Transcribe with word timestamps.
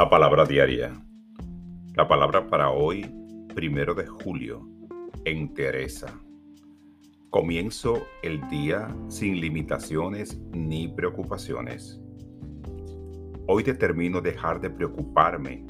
La 0.00 0.08
palabra 0.08 0.46
diaria. 0.46 0.94
La 1.94 2.08
palabra 2.08 2.48
para 2.48 2.70
hoy, 2.70 3.04
primero 3.54 3.94
de 3.94 4.06
julio, 4.06 4.66
en 5.26 5.52
Teresa. 5.52 6.18
Comienzo 7.28 8.06
el 8.22 8.40
día 8.48 8.88
sin 9.08 9.38
limitaciones 9.38 10.40
ni 10.52 10.88
preocupaciones. 10.88 12.00
Hoy 13.46 13.62
determino 13.62 14.22
dejar 14.22 14.58
de 14.62 14.70
preocuparme 14.70 15.66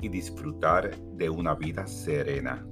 y 0.00 0.08
disfrutar 0.08 0.96
de 1.18 1.28
una 1.28 1.54
vida 1.54 1.86
serena. 1.86 2.66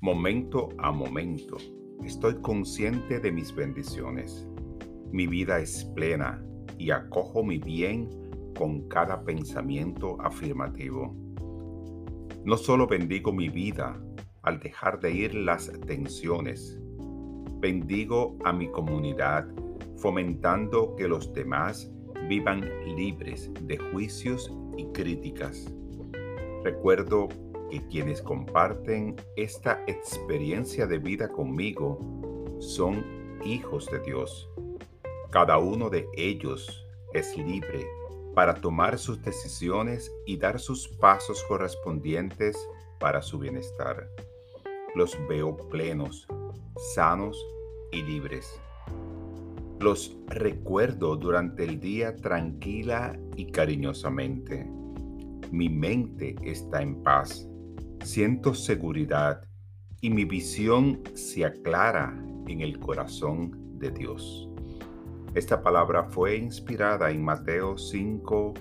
Momento 0.00 0.68
a 0.78 0.92
momento, 0.92 1.56
estoy 2.04 2.36
consciente 2.36 3.18
de 3.18 3.32
mis 3.32 3.52
bendiciones. 3.52 4.46
Mi 5.10 5.26
vida 5.26 5.58
es 5.58 5.84
plena 5.96 6.40
y 6.78 6.92
acojo 6.92 7.42
mi 7.42 7.58
bien 7.58 8.27
con 8.58 8.88
cada 8.88 9.22
pensamiento 9.22 10.20
afirmativo. 10.20 11.14
No 12.44 12.56
solo 12.56 12.88
bendigo 12.88 13.32
mi 13.32 13.48
vida 13.48 13.96
al 14.42 14.58
dejar 14.58 14.98
de 14.98 15.12
ir 15.12 15.34
las 15.34 15.70
tensiones, 15.86 16.76
bendigo 17.60 18.36
a 18.44 18.52
mi 18.52 18.68
comunidad 18.68 19.46
fomentando 19.96 20.96
que 20.96 21.06
los 21.06 21.32
demás 21.32 21.88
vivan 22.28 22.68
libres 22.96 23.50
de 23.62 23.78
juicios 23.78 24.52
y 24.76 24.86
críticas. 24.86 25.72
Recuerdo 26.64 27.28
que 27.70 27.86
quienes 27.86 28.22
comparten 28.22 29.14
esta 29.36 29.84
experiencia 29.86 30.86
de 30.88 30.98
vida 30.98 31.28
conmigo 31.28 32.00
son 32.58 33.04
hijos 33.44 33.86
de 33.86 34.00
Dios. 34.00 34.50
Cada 35.30 35.58
uno 35.58 35.90
de 35.90 36.08
ellos 36.16 36.86
es 37.12 37.36
libre 37.36 37.86
para 38.38 38.54
tomar 38.54 38.96
sus 39.00 39.20
decisiones 39.20 40.12
y 40.24 40.36
dar 40.36 40.60
sus 40.60 40.86
pasos 40.86 41.42
correspondientes 41.48 42.56
para 43.00 43.20
su 43.20 43.36
bienestar. 43.36 44.08
Los 44.94 45.18
veo 45.28 45.56
plenos, 45.68 46.24
sanos 46.94 47.36
y 47.90 48.00
libres. 48.00 48.60
Los 49.80 50.16
recuerdo 50.28 51.16
durante 51.16 51.64
el 51.64 51.80
día 51.80 52.14
tranquila 52.14 53.18
y 53.34 53.46
cariñosamente. 53.46 54.70
Mi 55.50 55.68
mente 55.68 56.36
está 56.40 56.80
en 56.80 57.02
paz, 57.02 57.44
siento 58.04 58.54
seguridad 58.54 59.42
y 60.00 60.10
mi 60.10 60.24
visión 60.24 61.02
se 61.14 61.44
aclara 61.44 62.16
en 62.46 62.60
el 62.60 62.78
corazón 62.78 63.80
de 63.80 63.90
Dios. 63.90 64.48
Esta 65.38 65.62
palabra 65.62 66.02
fue 66.02 66.36
inspirada 66.36 67.12
en 67.12 67.24
Mateo 67.24 67.78
5, 67.78 68.54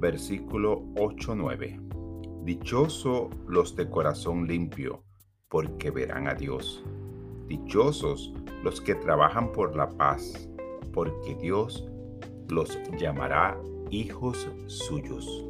versículo 0.00 0.84
8-9. 0.94 2.44
Dichoso 2.44 3.28
los 3.46 3.76
de 3.76 3.90
corazón 3.90 4.46
limpio, 4.46 5.04
porque 5.50 5.90
verán 5.90 6.28
a 6.28 6.34
Dios. 6.34 6.82
Dichosos 7.46 8.32
los 8.62 8.80
que 8.80 8.94
trabajan 8.94 9.52
por 9.52 9.76
la 9.76 9.90
paz, 9.90 10.48
porque 10.94 11.34
Dios 11.34 11.86
los 12.48 12.80
llamará 12.98 13.60
hijos 13.90 14.48
suyos. 14.68 15.46